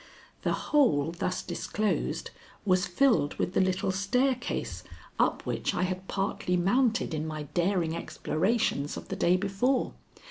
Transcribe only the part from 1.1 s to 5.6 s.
thus disclosed was filled with the little staircase up